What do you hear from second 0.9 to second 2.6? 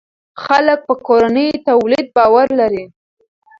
کورني تولید باور